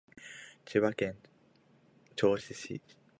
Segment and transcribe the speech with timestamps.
[0.65, 1.15] 千葉県
[2.15, 2.81] 銚子市